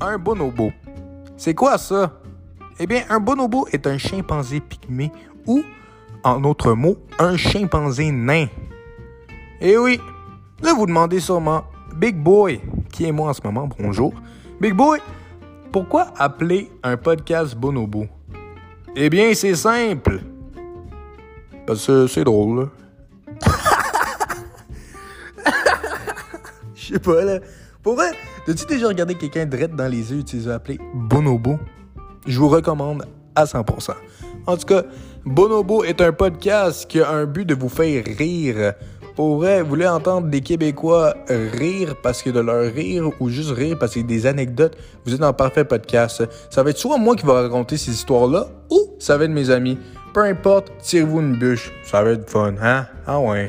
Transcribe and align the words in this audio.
un 0.00 0.18
bonobo. 0.18 0.72
C'est 1.36 1.54
quoi 1.54 1.78
ça? 1.78 2.20
Eh 2.78 2.86
bien, 2.86 3.04
un 3.08 3.20
bonobo 3.20 3.66
est 3.72 3.86
un 3.86 3.98
chimpanzé 3.98 4.60
pygmée 4.60 5.10
ou, 5.46 5.62
en 6.22 6.44
autre 6.44 6.72
mot, 6.72 6.96
un 7.18 7.36
chimpanzé 7.36 8.10
nain. 8.10 8.46
Eh 9.60 9.78
oui, 9.78 10.00
là 10.62 10.74
vous 10.74 10.86
demandez 10.86 11.20
sûrement, 11.20 11.64
Big 11.94 12.16
Boy, 12.16 12.60
qui 12.92 13.06
est 13.06 13.12
moi 13.12 13.30
en 13.30 13.32
ce 13.32 13.40
moment, 13.42 13.68
bonjour. 13.78 14.12
Big 14.60 14.74
Boy, 14.74 15.00
pourquoi 15.72 16.12
appeler 16.18 16.70
un 16.82 16.96
podcast 16.96 17.56
bonobo? 17.56 18.06
Eh 18.94 19.10
bien, 19.10 19.32
c'est 19.34 19.54
simple. 19.54 20.20
Parce 21.66 21.86
que 21.86 22.06
c'est 22.06 22.24
drôle. 22.24 22.70
Je 26.74 26.94
sais 26.94 26.98
pas, 26.98 27.24
là. 27.24 27.40
Pour 27.86 27.94
vrai, 27.94 28.10
as-tu 28.48 28.66
déjà 28.66 28.88
regardé 28.88 29.14
quelqu'un 29.14 29.46
drette 29.46 29.76
dans 29.76 29.86
les 29.86 30.12
yeux 30.12 30.24
as 30.50 30.54
appelés 30.54 30.80
bonobo? 30.92 31.56
Je 32.26 32.36
vous 32.36 32.48
recommande 32.48 33.06
à 33.36 33.44
100%. 33.44 33.92
En 34.44 34.56
tout 34.56 34.66
cas, 34.66 34.82
Bonobo 35.24 35.84
est 35.84 36.00
un 36.00 36.10
podcast 36.10 36.90
qui 36.90 37.00
a 37.00 37.08
un 37.08 37.26
but 37.26 37.44
de 37.44 37.54
vous 37.54 37.68
faire 37.68 38.02
rire. 38.04 38.72
Pour 39.14 39.36
vrai, 39.36 39.62
vous 39.62 39.80
entendre 39.82 40.26
des 40.26 40.40
Québécois 40.40 41.14
rire 41.28 41.94
parce 42.02 42.24
que 42.24 42.30
de 42.30 42.40
leur 42.40 42.74
rire 42.74 43.08
ou 43.20 43.28
juste 43.28 43.52
rire 43.52 43.76
parce 43.78 43.94
que 43.94 44.00
des 44.00 44.26
anecdotes, 44.26 44.76
vous 45.04 45.14
êtes 45.14 45.20
dans 45.20 45.28
le 45.28 45.32
parfait 45.32 45.64
podcast. 45.64 46.24
Ça 46.50 46.64
va 46.64 46.70
être 46.70 46.78
soit 46.78 46.98
moi 46.98 47.14
qui 47.14 47.24
va 47.24 47.42
raconter 47.42 47.76
ces 47.76 47.92
histoires-là 47.92 48.48
ou 48.68 48.96
ça 48.98 49.16
va 49.16 49.26
être 49.26 49.30
mes 49.30 49.50
amis. 49.50 49.78
Peu 50.12 50.24
importe, 50.24 50.72
tirez-vous 50.82 51.20
une 51.20 51.38
bûche. 51.38 51.70
Ça 51.84 52.02
va 52.02 52.10
être 52.10 52.28
fun, 52.28 52.56
hein? 52.60 52.86
Ah 53.06 53.20
ouais. 53.20 53.48